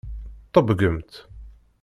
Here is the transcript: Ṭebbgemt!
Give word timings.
Ṭebbgemt! 0.53 1.13